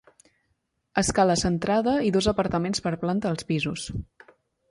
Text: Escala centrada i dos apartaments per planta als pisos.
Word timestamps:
Escala 1.01 1.35
centrada 1.41 1.93
i 2.09 2.09
dos 2.15 2.29
apartaments 2.33 2.83
per 2.87 2.93
planta 3.05 3.31
als 3.35 3.49
pisos. 3.51 3.87